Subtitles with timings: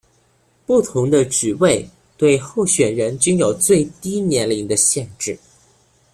[0.65, 5.37] 不同的职位对候选人均有最低年龄的限制。